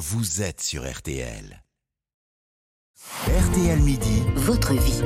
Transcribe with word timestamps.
vous 0.00 0.40
êtes 0.40 0.62
sur 0.62 0.90
RTL. 0.90 1.62
RTL 3.04 3.80
Midi. 3.80 4.22
Votre 4.36 4.74
vie. 4.74 5.00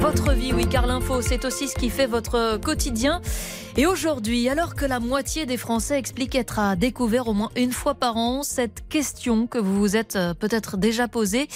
Votre 0.00 0.32
vie, 0.32 0.52
oui, 0.52 0.66
car 0.68 0.86
l'info, 0.86 1.22
c'est 1.22 1.46
aussi 1.46 1.66
ce 1.66 1.74
qui 1.74 1.88
fait 1.88 2.06
votre 2.06 2.58
quotidien. 2.58 3.22
Et 3.78 3.86
aujourd'hui, 3.86 4.48
alors 4.48 4.74
que 4.74 4.84
la 4.84 4.98
moitié 4.98 5.46
des 5.46 5.56
Français 5.56 6.00
expliquent 6.00 6.34
être 6.34 6.58
à 6.58 6.74
découvert 6.74 7.28
au 7.28 7.32
moins 7.32 7.52
une 7.54 7.70
fois 7.70 7.94
par 7.94 8.16
an, 8.16 8.42
cette 8.42 8.88
question 8.88 9.46
que 9.46 9.58
vous 9.58 9.78
vous 9.78 9.96
êtes 9.96 10.16
euh, 10.16 10.34
peut-être 10.34 10.76
déjà 10.76 11.06
posée, 11.06 11.46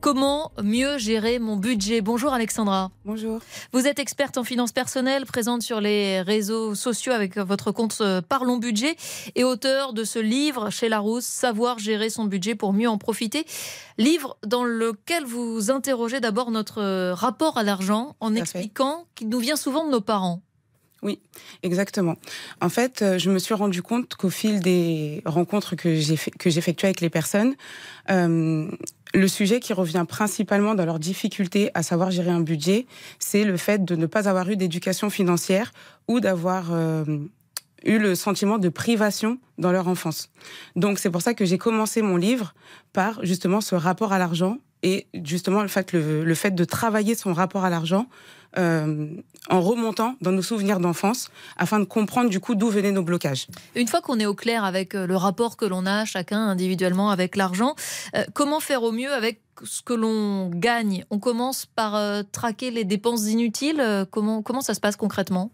comment 0.00 0.50
mieux 0.60 0.98
gérer 0.98 1.38
mon 1.38 1.56
budget? 1.56 2.00
Bonjour 2.00 2.32
Alexandra. 2.32 2.90
Bonjour. 3.04 3.38
Vous 3.72 3.86
êtes 3.86 4.00
experte 4.00 4.38
en 4.38 4.42
finances 4.42 4.72
personnelles, 4.72 5.24
présente 5.24 5.62
sur 5.62 5.80
les 5.80 6.20
réseaux 6.20 6.74
sociaux 6.74 7.12
avec 7.12 7.38
votre 7.38 7.70
compte 7.70 7.98
euh, 8.00 8.22
Parlons 8.28 8.56
Budget 8.56 8.96
et 9.36 9.44
auteur 9.44 9.92
de 9.92 10.02
ce 10.02 10.18
livre 10.18 10.70
chez 10.70 10.88
Larousse, 10.88 11.26
Savoir 11.26 11.78
gérer 11.78 12.10
son 12.10 12.24
budget 12.24 12.56
pour 12.56 12.72
mieux 12.72 12.88
en 12.88 12.98
profiter. 12.98 13.46
Livre 13.98 14.36
dans 14.44 14.64
lequel 14.64 15.24
vous 15.24 15.37
interrogez 15.68 16.20
d'abord 16.20 16.50
notre 16.50 16.80
euh, 16.82 17.14
rapport 17.14 17.58
à 17.58 17.62
l'argent 17.62 18.16
en 18.20 18.34
expliquant 18.34 19.06
qu'il 19.14 19.28
nous 19.28 19.38
vient 19.38 19.56
souvent 19.56 19.84
de 19.84 19.90
nos 19.90 20.00
parents. 20.00 20.42
Oui, 21.02 21.20
exactement. 21.62 22.16
En 22.60 22.68
fait, 22.68 23.02
euh, 23.02 23.18
je 23.18 23.30
me 23.30 23.38
suis 23.38 23.54
rendu 23.54 23.82
compte 23.82 24.16
qu'au 24.16 24.30
fil 24.30 24.60
des 24.60 25.22
rencontres 25.24 25.76
que 25.76 25.94
j'effectue 25.94 26.86
avec 26.86 27.00
les 27.00 27.10
personnes, 27.10 27.54
euh, 28.10 28.68
le 29.14 29.28
sujet 29.28 29.60
qui 29.60 29.72
revient 29.72 30.04
principalement 30.08 30.74
dans 30.74 30.84
leur 30.84 30.98
difficulté 30.98 31.70
à 31.74 31.84
savoir 31.84 32.10
gérer 32.10 32.30
un 32.30 32.40
budget, 32.40 32.86
c'est 33.20 33.44
le 33.44 33.56
fait 33.56 33.84
de 33.84 33.94
ne 33.94 34.06
pas 34.06 34.28
avoir 34.28 34.50
eu 34.50 34.56
d'éducation 34.56 35.08
financière 35.08 35.72
ou 36.08 36.18
d'avoir 36.18 36.72
euh, 36.72 37.04
eu 37.84 37.98
le 37.98 38.16
sentiment 38.16 38.58
de 38.58 38.68
privation 38.68 39.38
dans 39.56 39.70
leur 39.70 39.86
enfance. 39.86 40.30
Donc 40.74 40.98
c'est 40.98 41.10
pour 41.10 41.22
ça 41.22 41.32
que 41.32 41.44
j'ai 41.44 41.58
commencé 41.58 42.02
mon 42.02 42.16
livre 42.16 42.54
par 42.92 43.24
justement 43.24 43.60
ce 43.60 43.76
rapport 43.76 44.12
à 44.12 44.18
l'argent 44.18 44.58
et 44.82 45.06
justement 45.24 45.62
le 45.62 45.68
fait, 45.68 45.94
de 46.54 46.64
travailler 46.64 47.14
son 47.14 47.32
rapport 47.32 47.64
à 47.64 47.70
l'argent 47.70 48.06
euh, 48.56 49.06
en 49.50 49.60
remontant 49.60 50.16
dans 50.22 50.32
nos 50.32 50.42
souvenirs 50.42 50.80
d'enfance 50.80 51.28
afin 51.58 51.80
de 51.80 51.84
comprendre 51.84 52.30
du 52.30 52.40
coup 52.40 52.54
d'où 52.54 52.70
venaient 52.70 52.92
nos 52.92 53.02
blocages. 53.02 53.46
Une 53.74 53.88
fois 53.88 54.00
qu'on 54.00 54.18
est 54.18 54.26
au 54.26 54.34
clair 54.34 54.64
avec 54.64 54.94
euh, 54.94 55.06
le 55.06 55.16
rapport 55.16 55.58
que 55.58 55.66
l'on 55.66 55.84
a 55.84 56.06
chacun 56.06 56.48
individuellement 56.48 57.10
avec 57.10 57.36
l'argent, 57.36 57.74
euh, 58.16 58.24
comment 58.32 58.60
faire 58.60 58.82
au 58.84 58.92
mieux 58.92 59.12
avec 59.12 59.40
ce 59.64 59.82
que 59.82 59.94
l'on 59.94 60.50
gagne 60.50 61.04
On 61.10 61.18
commence 61.18 61.66
par 61.66 62.24
traquer 62.32 62.70
les 62.70 62.84
dépenses 62.84 63.26
inutiles. 63.26 64.06
comment, 64.10 64.42
comment 64.42 64.60
ça 64.60 64.74
se 64.74 64.80
passe 64.80 64.96
concrètement? 64.96 65.50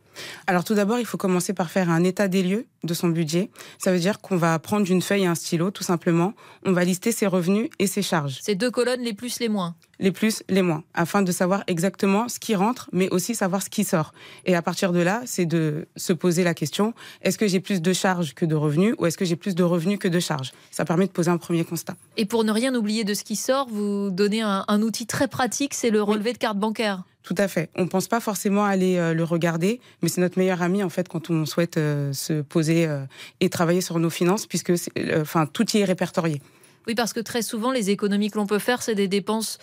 Alors 0.46 0.64
tout 0.64 0.74
d'abord, 0.74 0.98
il 0.98 1.06
faut 1.06 1.18
commencer 1.18 1.52
par 1.52 1.70
faire 1.70 1.90
un 1.90 2.04
état 2.04 2.28
des 2.28 2.42
lieux 2.42 2.66
de 2.84 2.94
son 2.94 3.08
budget. 3.08 3.50
Ça 3.78 3.92
veut 3.92 3.98
dire 3.98 4.20
qu'on 4.20 4.36
va 4.36 4.58
prendre 4.58 4.90
une 4.90 5.02
feuille 5.02 5.22
et 5.22 5.26
un 5.26 5.34
stylo, 5.34 5.70
tout 5.70 5.82
simplement. 5.82 6.34
On 6.64 6.72
va 6.72 6.84
lister 6.84 7.12
ses 7.12 7.26
revenus 7.26 7.68
et 7.78 7.86
ses 7.86 8.02
charges. 8.02 8.38
Ces 8.42 8.54
deux 8.54 8.70
colonnes, 8.70 9.00
les 9.00 9.14
plus, 9.14 9.40
les 9.40 9.48
moins? 9.48 9.74
Les 10.00 10.10
plus, 10.10 10.42
les 10.48 10.62
moins, 10.62 10.82
afin 10.92 11.22
de 11.22 11.30
savoir 11.30 11.62
exactement 11.68 12.28
ce 12.28 12.40
qui 12.40 12.56
rentre, 12.56 12.90
mais 12.92 13.08
aussi 13.10 13.34
savoir 13.34 13.62
ce 13.62 13.70
qui 13.70 13.84
sort. 13.84 14.12
Et 14.44 14.56
à 14.56 14.60
partir 14.60 14.92
de 14.92 14.98
là, 14.98 15.22
c'est 15.24 15.46
de 15.46 15.86
se 15.96 16.12
poser 16.12 16.42
la 16.42 16.52
question 16.52 16.94
est-ce 17.22 17.38
que 17.38 17.46
j'ai 17.46 17.60
plus 17.60 17.80
de 17.80 17.92
charges 17.92 18.34
que 18.34 18.44
de 18.44 18.56
revenus, 18.56 18.94
ou 18.98 19.06
est-ce 19.06 19.16
que 19.16 19.24
j'ai 19.24 19.36
plus 19.36 19.54
de 19.54 19.62
revenus 19.62 19.98
que 19.98 20.08
de 20.08 20.20
charges? 20.20 20.52
Ça 20.72 20.84
permet 20.84 21.06
de 21.06 21.12
poser 21.12 21.30
un 21.30 21.38
premier 21.38 21.64
constat. 21.64 21.94
Et 22.16 22.26
pour 22.26 22.42
ne 22.44 22.50
rien 22.50 22.74
oublier 22.74 23.04
de 23.04 23.14
ce 23.14 23.22
qui 23.22 23.36
sort, 23.36 23.68
vous 23.70 23.93
donnez 24.10 24.42
un, 24.42 24.82
outil 24.82 25.06
très 25.06 25.28
pratique, 25.28 25.74
c'est 25.74 25.90
le 25.90 26.02
relevé 26.02 26.32
de 26.32 26.38
carte 26.38 26.58
bancaire. 26.58 27.02
Tout 27.22 27.34
à 27.38 27.48
fait. 27.48 27.70
On 27.74 27.84
ne 27.84 27.88
pense 27.88 28.06
pas 28.06 28.20
forcément 28.20 28.64
aller 28.64 28.98
euh, 28.98 29.14
le 29.14 29.24
regarder, 29.24 29.80
mais 30.02 30.08
c'est 30.10 30.20
notre 30.20 30.38
meilleur 30.38 30.60
ami 30.60 30.82
en 30.82 30.90
fait 30.90 31.08
quand 31.08 31.30
on 31.30 31.46
souhaite 31.46 31.78
euh, 31.78 32.12
se 32.12 32.42
poser 32.42 32.86
euh, 32.86 33.04
et 33.40 33.48
travailler 33.48 33.80
sur 33.80 33.98
nos 33.98 34.10
finances, 34.10 34.46
puisque 34.46 34.72
enfin 35.18 35.46
tout 35.46 35.70
y 35.74 35.78
est 35.78 35.84
répertorié. 35.84 36.42
Oui, 36.86 36.94
parce 36.94 37.14
que 37.14 37.20
très 37.20 37.40
souvent, 37.40 37.72
les 37.72 37.88
économies 37.88 38.30
que 38.30 38.36
l'on 38.36 38.46
peut 38.46 38.58
faire, 38.58 38.82
c'est 38.82 38.94
des 38.94 39.08
dépenses 39.08 39.58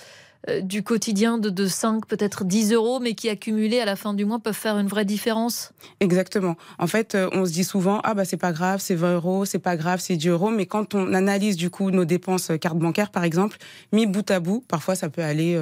du 0.64 0.84
quotidien 0.84 1.38
de, 1.38 1.50
de 1.50 1.67
5, 1.67 2.06
peut-être 2.08 2.44
10 2.44 2.73
euros, 2.73 3.00
mais 3.00 3.14
qui 3.14 3.30
accumulés 3.30 3.80
à 3.80 3.86
la 3.86 3.95
fin 3.95 4.14
du 4.14 4.25
mois 4.25 4.39
peuvent 4.39 4.53
faire 4.56 4.78
une 4.78 4.88
vraie 4.88 5.06
différence? 5.06 5.72
Exactement. 6.00 6.56
En 6.79 6.88
fait, 6.88 7.16
euh, 7.16 7.29
on 7.34 7.46
se 7.46 7.52
dit 7.52 7.63
souvent, 7.63 8.00
ah 8.03 8.13
bah 8.13 8.25
c'est 8.25 8.38
pas 8.38 8.51
grave, 8.51 8.80
c'est 8.81 8.96
20 8.96 9.16
euros, 9.16 9.46
c'est 9.46 9.59
pas 9.59 9.78
grave, 9.78 10.00
c'est 10.00 10.16
10 10.16 10.30
euros, 10.30 10.50
mais 10.50 10.66
quand 10.66 10.96
on 10.96 11.13
analyse 11.13 11.57
du 11.57 11.69
coup 11.69 11.91
nos 11.91 12.06
dépenses 12.06 12.51
euh, 12.51 12.57
carte 12.57 12.78
bancaire, 12.78 13.12
par 13.12 13.24
exemple, 13.24 13.57
mis 13.91 14.07
bout 14.07 14.30
à 14.31 14.40
bout, 14.40 14.63
parfois 14.68 14.96
ça 14.96 15.09
peut 15.09 15.24
aller 15.24 15.59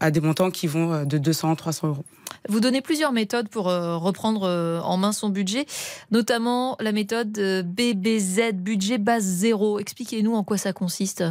à 0.00 0.10
des 0.10 0.20
montants 0.20 0.50
qui 0.50 0.66
vont 0.66 1.04
de 1.04 1.18
200, 1.18 1.56
300 1.56 1.88
euros. 1.88 2.04
Vous 2.48 2.60
donnez 2.60 2.80
plusieurs 2.80 3.12
méthodes 3.12 3.48
pour 3.48 3.64
reprendre 3.66 4.82
en 4.84 4.96
main 4.96 5.12
son 5.12 5.28
budget, 5.28 5.66
notamment 6.10 6.76
la 6.80 6.92
méthode 6.92 7.32
BBZ, 7.64 8.52
budget 8.54 8.98
base 8.98 9.24
zéro. 9.24 9.78
Expliquez-nous 9.78 10.34
en 10.34 10.44
quoi 10.44 10.56
ça 10.56 10.72
consiste. 10.72 11.24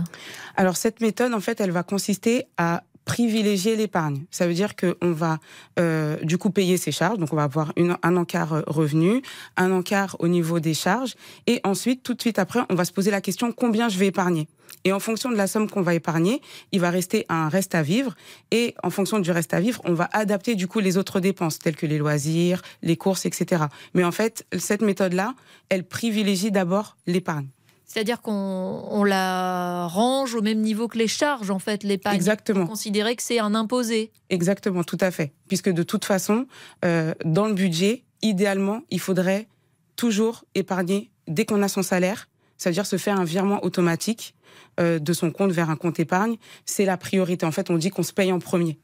Alors 0.56 0.78
cette 0.78 1.02
méthode, 1.02 1.34
en 1.34 1.40
fait, 1.40 1.60
elle 1.60 1.72
va 1.72 1.84
consister 1.84 2.46
à 2.58 2.84
privilégier 3.08 3.76
l'épargne. 3.78 4.26
Ça 4.30 4.46
veut 4.46 4.54
dire 4.54 4.76
qu'on 4.76 5.12
va 5.14 5.40
euh, 5.80 6.18
du 6.24 6.38
coup 6.38 6.52
payer 6.52 6.78
ses 6.78 6.92
charges, 6.92 7.18
donc 7.18 7.32
on 7.32 7.38
va 7.38 7.44
avoir 7.44 7.74
un 8.04 8.18
encart 8.18 8.54
euh, 8.54 8.62
revenu, 8.68 9.22
un 9.56 9.72
encart 9.72 10.18
au 10.20 10.28
niveau 10.28 10.60
des 10.60 10.74
charges, 10.74 11.16
et 11.48 11.62
ensuite, 11.64 12.04
tout 12.04 12.14
de 12.14 12.22
suite 12.22 12.38
après, 12.38 12.60
on 12.70 12.76
va 12.76 12.84
se 12.84 12.92
poser 12.92 13.10
la 13.10 13.22
question 13.22 13.52
combien 13.54 13.88
je 13.88 13.98
vais 13.98 14.08
épargner? 14.08 14.48
Et 14.84 14.94
en 14.94 15.00
fonction 15.00 15.30
de 15.30 15.36
la 15.36 15.48
somme 15.48 15.70
qu'on 15.70 15.82
va 15.82 15.94
épargner, 15.94 16.42
il 16.72 16.80
va 16.80 16.90
rester 16.90 17.26
un 17.30 17.50
reste 17.50 17.76
à 17.76 17.84
vivre. 17.84 18.16
Et 18.52 18.76
en 18.84 18.90
fonction 18.90 19.20
du 19.20 19.32
reste 19.32 19.54
à 19.54 19.60
vivre, 19.60 19.82
on 19.86 19.94
va 19.94 20.10
adapter 20.14 20.56
du 20.56 20.68
coup 20.68 20.80
les 20.80 20.98
autres 20.98 21.20
dépenses, 21.20 21.60
telles 21.60 21.76
que 21.76 21.86
les 21.86 21.98
loisirs, 21.98 22.62
les 22.82 22.98
courses, 22.98 23.26
etc. 23.26 23.66
Mais 23.94 24.04
en 24.04 24.12
fait, 24.12 24.46
cette 24.58 24.82
méthode-là, 24.82 25.34
elle 25.70 25.84
privilégie 25.84 26.52
d'abord 26.52 26.98
l'épargne. 27.06 27.48
C'est-à-dire 27.88 28.22
qu'on 28.22 29.04
la 29.06 29.88
range 29.88 30.36
au 30.36 30.42
même 30.42 30.60
niveau 30.60 30.90
que 30.90 30.98
les 30.98 31.08
charges, 31.08 31.50
en 31.50 31.60
fait, 31.60 31.84
l'épargne. 31.84 32.18
Exactement. 32.18 32.68
Considérer 32.68 33.16
que 33.16 33.24
c'est 33.24 33.40
un 33.40 33.56
imposé. 33.56 34.12
Exactement, 34.30 34.84
tout 34.84 34.98
à 35.00 35.10
fait. 35.10 35.32
Puisque 35.48 35.70
de 35.70 35.84
toute 35.84 36.04
façon, 36.04 36.48
euh, 36.84 37.14
dans 37.24 37.48
le 37.48 37.54
budget, 37.54 38.04
idéalement, 38.22 38.82
il 38.90 39.00
faudrait 39.00 39.48
toujours 39.96 40.44
épargner 40.54 41.12
dès 41.28 41.46
qu'on 41.46 41.62
a 41.64 41.70
son 41.70 41.82
salaire, 41.82 42.28
c'est-à-dire 42.58 42.86
se 42.86 42.98
faire 42.98 43.20
un 43.20 43.24
virement 43.24 43.64
automatique 43.64 44.36
euh, 44.80 45.00
de 45.00 45.14
son 45.14 45.32
compte 45.32 45.52
vers 45.52 45.70
un 45.70 45.76
compte 45.76 46.00
épargne. 46.00 46.38
C'est 46.66 46.86
la 46.86 46.98
priorité. 46.98 47.46
En 47.46 47.52
fait, 47.52 47.70
on 47.70 47.78
dit 47.78 47.90
qu'on 47.90 48.04
se 48.04 48.14
paye 48.14 48.32
en 48.32 48.40
premier. 48.40 48.78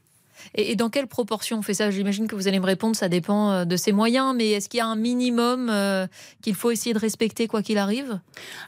Et, 0.54 0.76
dans 0.76 0.90
quelle 0.90 1.06
proportion 1.06 1.58
on 1.58 1.62
fait 1.62 1.74
ça? 1.74 1.90
J'imagine 1.90 2.26
que 2.26 2.34
vous 2.34 2.48
allez 2.48 2.60
me 2.60 2.66
répondre, 2.66 2.96
ça 2.96 3.08
dépend 3.08 3.50
euh, 3.50 3.64
de 3.64 3.76
ses 3.76 3.92
moyens, 3.92 4.34
mais 4.36 4.50
est-ce 4.50 4.68
qu'il 4.68 4.78
y 4.78 4.80
a 4.80 4.86
un 4.86 4.96
minimum 4.96 5.68
euh, 5.70 6.06
qu'il 6.42 6.54
faut 6.54 6.70
essayer 6.70 6.92
de 6.92 6.98
respecter 6.98 7.46
quoi 7.46 7.62
qu'il 7.62 7.78
arrive? 7.78 8.20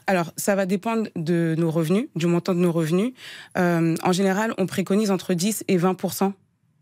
Alors, 0.07 0.31
ça 0.37 0.55
va 0.55 0.65
dépendre 0.65 1.07
de 1.15 1.55
nos 1.57 1.71
revenus, 1.71 2.07
du 2.15 2.27
montant 2.27 2.53
de 2.53 2.59
nos 2.59 2.71
revenus. 2.71 3.13
Euh, 3.57 3.95
en 4.03 4.11
général, 4.11 4.53
on 4.57 4.65
préconise 4.65 5.11
entre 5.11 5.33
10 5.33 5.65
et 5.67 5.77
20% 5.77 6.33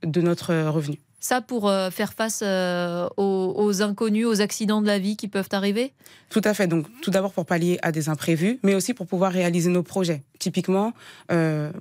de 0.04 0.22
notre 0.22 0.54
revenu. 0.70 1.00
Ça 1.26 1.42
pour 1.42 1.72
faire 1.92 2.14
face 2.14 2.44
aux, 2.44 3.82
inconnus, 3.82 4.28
aux 4.28 4.42
accidents 4.42 4.80
de 4.80 4.86
la 4.86 5.00
vie 5.00 5.18
qui 5.18 5.28
peuvent 5.28 5.50
arriver? 5.54 5.92
Tout 6.30 6.42
à 6.44 6.54
fait. 6.54 6.68
Donc, 6.68 6.86
tout 7.02 7.10
d'abord 7.10 7.34
pour 7.34 7.48
pallier 7.48 7.80
à 7.82 7.92
des 7.92 8.10
imprévus, 8.10 8.60
mais 8.62 8.76
aussi 8.76 8.94
pour 8.94 9.08
pouvoir 9.08 9.32
réaliser 9.32 9.72
nos 9.72 9.82
projets. 9.82 10.22
Typiquement, 10.38 10.94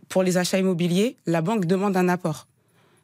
pour 0.09 0.23
les 0.23 0.39
achats 0.39 0.59
immobiliers, 0.59 1.19
la 1.27 1.43
banque 1.43 1.67
demande 1.67 1.95
un 1.95 2.09
apport. 2.09 2.47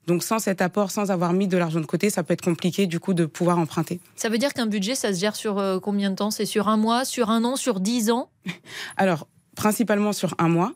Donc 0.06 0.24
sans 0.24 0.38
cet 0.38 0.60
apport, 0.62 0.90
sans 0.90 1.10
avoir 1.10 1.32
mis 1.32 1.46
de 1.46 1.56
l'argent 1.56 1.80
de 1.80 1.86
côté, 1.86 2.10
ça 2.10 2.22
peut 2.22 2.32
être 2.32 2.42
compliqué 2.42 2.86
du 2.86 2.98
coup 2.98 3.14
de 3.14 3.26
pouvoir 3.26 3.58
emprunter. 3.58 4.00
Ça 4.16 4.28
veut 4.28 4.38
dire 4.38 4.54
qu'un 4.54 4.66
budget, 4.66 4.94
ça 4.94 5.12
se 5.12 5.20
gère 5.20 5.36
sur 5.36 5.58
euh, 5.58 5.78
combien 5.78 6.10
de 6.10 6.16
temps? 6.16 6.30
C'est 6.30 6.46
sur 6.46 6.68
un 6.68 6.76
mois, 6.76 7.04
sur 7.04 7.30
un 7.30 7.44
an, 7.44 7.54
sur 7.54 7.78
dix 7.80 8.10
ans? 8.10 8.28
Alors, 8.96 9.28
principalement 9.54 10.12
sur 10.12 10.34
un 10.38 10.48
mois. 10.48 10.72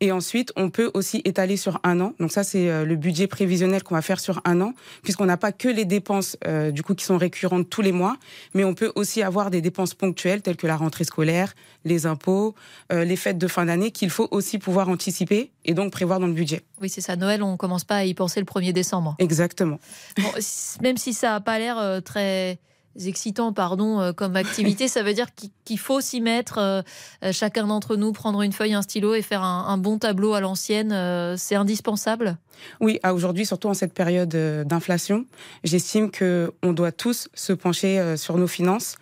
Et 0.00 0.12
ensuite, 0.12 0.52
on 0.56 0.70
peut 0.70 0.90
aussi 0.94 1.22
étaler 1.24 1.56
sur 1.56 1.80
un 1.82 2.00
an. 2.00 2.14
Donc 2.20 2.32
ça, 2.32 2.44
c'est 2.44 2.70
euh, 2.70 2.84
le 2.84 2.96
budget 2.96 3.26
prévisionnel 3.26 3.82
qu'on 3.82 3.94
va 3.94 4.02
faire 4.02 4.20
sur 4.20 4.40
un 4.44 4.60
an, 4.60 4.74
puisqu'on 5.02 5.26
n'a 5.26 5.36
pas 5.36 5.52
que 5.52 5.68
les 5.68 5.84
dépenses 5.84 6.36
euh, 6.46 6.70
du 6.70 6.82
coup 6.82 6.94
qui 6.94 7.04
sont 7.04 7.18
récurrentes 7.18 7.68
tous 7.68 7.82
les 7.82 7.92
mois, 7.92 8.16
mais 8.54 8.64
on 8.64 8.74
peut 8.74 8.92
aussi 8.94 9.22
avoir 9.22 9.50
des 9.50 9.60
dépenses 9.60 9.94
ponctuelles 9.94 10.42
telles 10.42 10.56
que 10.56 10.66
la 10.66 10.76
rentrée 10.76 11.04
scolaire, 11.04 11.54
les 11.84 12.06
impôts, 12.06 12.54
euh, 12.92 13.04
les 13.04 13.16
fêtes 13.16 13.38
de 13.38 13.48
fin 13.48 13.66
d'année 13.66 13.90
qu'il 13.90 14.10
faut 14.10 14.28
aussi 14.30 14.58
pouvoir 14.58 14.88
anticiper 14.88 15.50
et 15.64 15.74
donc 15.74 15.92
prévoir 15.92 16.20
dans 16.20 16.26
le 16.26 16.32
budget. 16.32 16.62
Oui, 16.80 16.88
c'est 16.88 17.00
ça. 17.00 17.16
Noël, 17.16 17.42
on 17.42 17.56
commence 17.56 17.84
pas 17.84 17.96
à 17.96 18.04
y 18.04 18.14
penser 18.14 18.40
le 18.40 18.46
1er 18.46 18.72
décembre. 18.72 19.16
Exactement. 19.18 19.80
même 20.82 20.96
si 20.96 21.12
ça 21.12 21.30
n'a 21.30 21.40
pas 21.40 21.58
l'air 21.58 22.02
très 22.04 22.58
excitant 23.06 23.52
pardon, 23.52 24.00
euh, 24.00 24.12
comme 24.12 24.36
activité. 24.36 24.88
Ça 24.88 25.02
veut 25.02 25.14
dire 25.14 25.28
qu'il 25.64 25.78
faut 25.78 26.00
s'y 26.00 26.20
mettre, 26.20 26.58
euh, 26.58 26.82
euh, 27.24 27.32
chacun 27.32 27.66
d'entre 27.66 27.96
nous, 27.96 28.12
prendre 28.12 28.42
une 28.42 28.52
feuille, 28.52 28.74
un 28.74 28.82
stylo 28.82 29.14
et 29.14 29.22
faire 29.22 29.42
un, 29.42 29.78
bon 29.78 29.98
tableau 29.98 30.34
à 30.34 30.40
l'ancienne. 30.40 31.36
c'est 31.36 31.54
indispensable? 31.54 32.36
Oui, 32.80 32.98
aujourd'hui, 33.04 33.46
surtout 33.46 33.68
en 33.68 33.74
cette 33.74 33.94
période 33.94 34.30
d'inflation, 34.66 35.26
j'estime 35.62 36.10
qu'on 36.10 36.72
doit 36.72 36.90
tous 36.90 37.28
se 37.34 37.52
pencher 37.52 38.16
sur 38.16 38.36
nos 38.36 38.48
finances, 38.48 38.96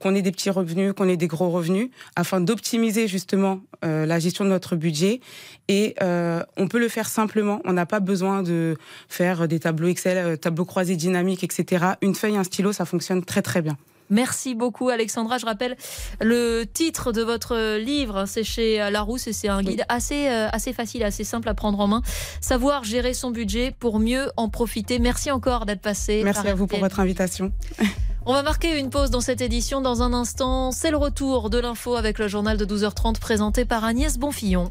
qu'on 0.00 0.14
ait 0.14 0.20
des 0.20 0.32
petits 0.32 0.50
revenus, 0.50 0.92
qu'on 0.92 1.08
ait 1.08 1.16
des 1.16 1.26
gros 1.26 1.48
revenus, 1.48 1.88
afin 2.16 2.40
d'optimiser 2.40 3.08
justement 3.08 3.60
la 3.82 4.18
gestion 4.18 4.44
de 4.44 4.50
notre 4.50 4.76
budget. 4.76 5.20
Et 5.68 5.94
on 6.00 6.68
peut 6.68 6.78
le 6.78 6.88
faire 6.88 7.08
simplement. 7.08 7.62
On 7.64 7.72
n'a 7.72 7.86
pas 7.86 8.00
besoin 8.00 8.42
de 8.42 8.76
faire 9.08 9.48
des 9.48 9.60
tableaux 9.60 9.88
Excel, 9.88 10.36
tableaux 10.36 10.66
croisés 10.66 10.96
dynamiques, 10.96 11.44
etc. 11.44 11.86
Une 12.02 12.14
feuille, 12.14 12.36
un 12.36 12.44
stylo, 12.44 12.72
ça 12.72 12.84
fonctionne 12.84 13.24
très 13.30 13.42
très 13.42 13.62
bien. 13.62 13.76
Merci 14.10 14.56
beaucoup 14.56 14.88
Alexandra. 14.88 15.38
Je 15.38 15.46
rappelle 15.46 15.76
le 16.20 16.64
titre 16.64 17.12
de 17.12 17.22
votre 17.22 17.78
livre, 17.78 18.24
c'est 18.26 18.42
chez 18.42 18.78
Larousse 18.90 19.28
et 19.28 19.32
c'est 19.32 19.46
un 19.46 19.62
guide 19.62 19.84
assez, 19.88 20.28
euh, 20.28 20.48
assez 20.50 20.72
facile, 20.72 21.04
assez 21.04 21.22
simple 21.22 21.48
à 21.48 21.54
prendre 21.54 21.78
en 21.78 21.86
main. 21.86 22.02
Savoir 22.40 22.82
gérer 22.82 23.14
son 23.14 23.30
budget 23.30 23.72
pour 23.78 24.00
mieux 24.00 24.32
en 24.36 24.48
profiter. 24.48 24.98
Merci 24.98 25.30
encore 25.30 25.64
d'être 25.64 25.80
passé. 25.80 26.22
Merci 26.24 26.48
à 26.48 26.54
vous 26.54 26.66
pour 26.66 26.80
votre 26.80 26.98
invitation. 26.98 27.52
On 28.26 28.32
va 28.32 28.42
marquer 28.42 28.78
une 28.78 28.90
pause 28.90 29.10
dans 29.10 29.20
cette 29.20 29.40
édition. 29.40 29.80
Dans 29.80 30.02
un 30.02 30.12
instant, 30.12 30.72
c'est 30.72 30.90
le 30.90 30.96
retour 30.96 31.48
de 31.48 31.58
l'info 31.58 31.94
avec 31.94 32.18
le 32.18 32.26
journal 32.26 32.58
de 32.58 32.66
12h30 32.66 33.18
présenté 33.18 33.64
par 33.64 33.84
Agnès 33.84 34.18
Bonfillon. 34.18 34.70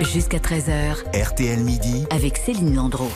Jusqu'à 0.00 0.38
13h. 0.38 0.96
RTL 1.14 1.60
Midi. 1.60 2.06
Avec 2.10 2.38
Céline 2.38 2.74
Landreau. 2.74 3.10